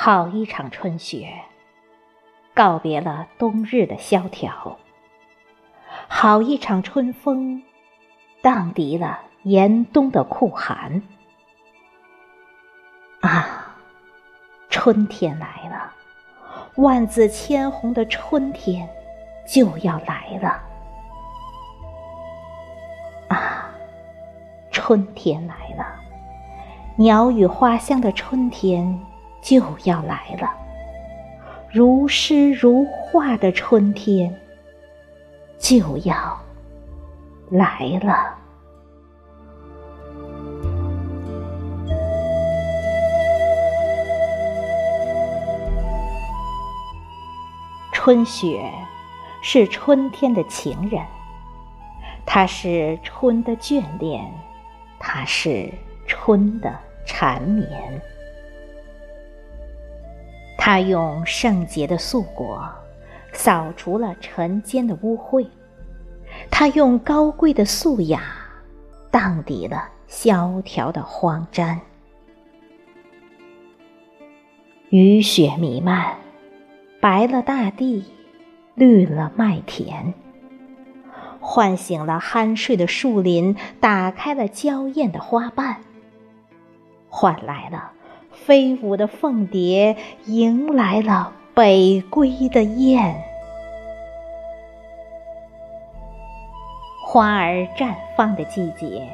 [0.00, 1.28] 好一场春雪，
[2.54, 4.76] 告别了冬日的萧条；
[6.06, 7.60] 好一场春风，
[8.40, 11.02] 荡涤了严冬的酷寒。
[13.22, 13.74] 啊，
[14.70, 15.92] 春天来了，
[16.76, 18.88] 万紫千红的春天
[19.48, 20.62] 就要来了。
[23.30, 23.68] 啊，
[24.70, 25.84] 春天来了，
[26.94, 29.04] 鸟语花香的春天
[29.48, 30.54] 就要来了，
[31.72, 34.38] 如诗如画的春天
[35.56, 36.38] 就要
[37.48, 38.36] 来了。
[47.90, 48.70] 春雪
[49.40, 51.02] 是春天的情人，
[52.26, 54.30] 它是春的眷恋，
[54.98, 55.72] 它是
[56.06, 57.98] 春的缠绵。
[60.70, 62.62] 他用圣洁的素果
[63.32, 65.48] 扫除了尘间的污秽，
[66.50, 68.20] 他用高贵的素雅
[69.10, 71.78] 荡涤了萧条的荒瞻。
[74.90, 76.14] 雨雪弥漫。
[77.00, 78.04] 白了大地，
[78.74, 80.12] 绿了麦田，
[81.40, 85.78] 唤醒了酣睡的树林，打开了娇艳的花瓣，
[87.08, 87.92] 换来了
[88.44, 93.14] 飞舞的凤蝶，迎来了北归的雁。
[97.06, 99.08] 花儿绽放的季节，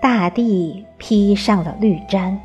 [0.00, 2.36] 大地披上了绿毡。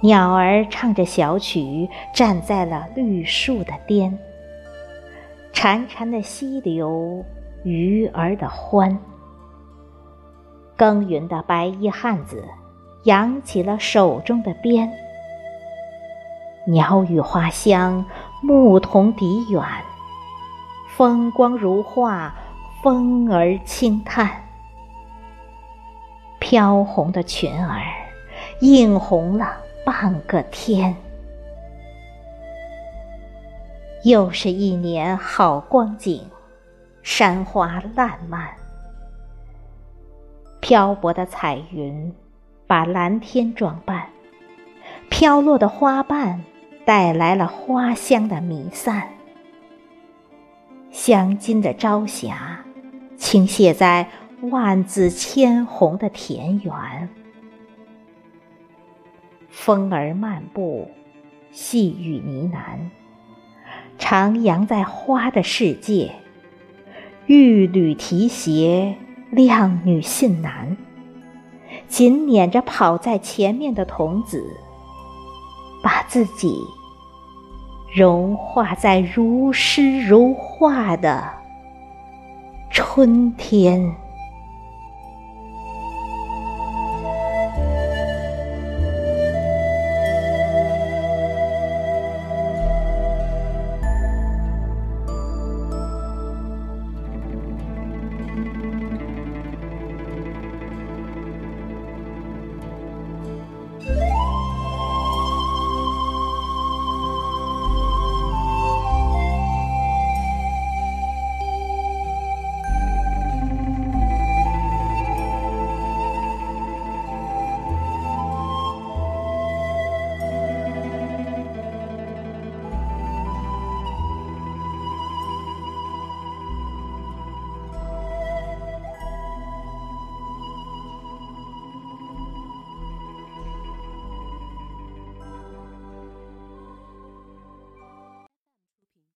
[0.00, 4.18] 鸟儿唱着小曲，站在了绿树的巅。
[5.52, 7.24] 潺潺的溪流，
[7.64, 8.98] 鱼儿的欢。
[10.76, 12.44] 耕耘的白衣汉子，
[13.08, 14.92] 扬起了手中的鞭。
[16.66, 18.04] 鸟语花香，
[18.42, 19.62] 牧童笛远。
[20.94, 22.34] 风光如画，
[22.82, 24.30] 风儿轻叹。
[26.38, 27.80] 飘红的裙儿，
[28.60, 29.56] 映红了。
[29.86, 30.94] 半个天，
[34.04, 36.28] 又是一年好光景，
[37.02, 38.50] 山花烂漫，
[40.60, 42.14] 漂泊的彩云
[42.68, 44.10] 把蓝天装扮，
[45.08, 46.44] 飘落的花瓣
[46.84, 49.08] 带来了花香的弥散，
[50.90, 52.62] 镶金的朝霞
[53.16, 54.10] 倾泻在
[54.42, 57.08] 万紫千红的田园。
[59.48, 60.90] 风儿漫步，
[61.50, 62.90] 细雨呢喃，
[63.98, 66.12] 徜徉在花的世界。
[67.26, 68.94] 玉履提携，
[69.30, 70.76] 靓女信男，
[71.88, 74.56] 紧撵着跑在前面的童子，
[75.82, 76.64] 把自己
[77.94, 81.24] 融化在如诗如画的
[82.70, 83.94] 春天。